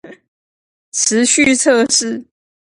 [0.91, 2.25] 持續測試